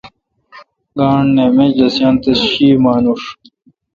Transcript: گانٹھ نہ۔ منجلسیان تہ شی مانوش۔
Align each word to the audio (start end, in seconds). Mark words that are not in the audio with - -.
گانٹھ 0.97 1.31
نہ۔ 1.35 1.45
منجلسیان 1.55 2.15
تہ 2.23 2.31
شی 2.47 2.67
مانوش۔ 2.83 3.23